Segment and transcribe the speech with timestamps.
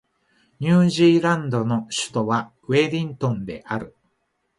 [0.59, 3.95] ニュージーランドの首都はウェリントンである